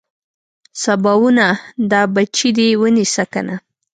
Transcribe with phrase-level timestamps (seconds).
[0.83, 1.47] سباوونه
[1.91, 3.55] دا بچي دې ونيسه کنه.